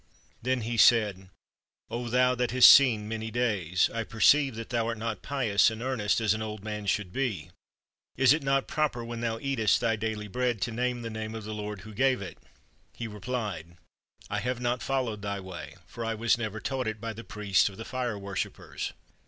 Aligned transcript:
Then 0.41 0.61
he 0.61 0.77
said:" 0.77 1.29
O 1.91 2.07
thou 2.09 2.33
that 2.33 2.49
hast 2.49 2.71
seen 2.71 3.07
many 3.07 3.29
days, 3.29 3.87
I 3.93 4.03
perceive 4.03 4.55
that 4.55 4.69
thou 4.71 4.87
art 4.87 4.97
not 4.97 5.21
pious 5.21 5.69
and 5.69 5.79
earnest 5.83 6.19
as 6.19 6.33
an 6.33 6.41
old 6.41 6.63
man 6.63 6.87
should 6.87 7.13
be. 7.13 7.51
Is 8.17 8.33
it 8.33 8.41
not 8.41 8.67
proper 8.67 9.05
when 9.05 9.21
thou 9.21 9.37
eatest 9.37 9.79
thy 9.79 9.95
daily 9.95 10.27
bread, 10.27 10.59
to 10.61 10.71
name 10.71 11.03
the 11.03 11.11
name 11.11 11.35
of 11.35 11.43
the 11.43 11.53
Lord 11.53 11.81
who 11.81 11.93
gave 11.93 12.19
it?" 12.19 12.39
He 12.97 13.07
replied: 13.07 13.77
"I 14.27 14.39
have 14.39 14.59
not 14.59 14.81
followed 14.81 15.21
thy 15.21 15.39
way, 15.39 15.75
for 15.85 16.03
I 16.03 16.15
was 16.15 16.35
never 16.35 16.59
taught 16.59 16.87
it 16.87 16.99
by 16.99 17.13
the 17.13 17.23
priest 17.23 17.69
of 17.69 17.77
the 17.77 17.85
Fire 17.85 18.17
Worshipers." 18.17 18.93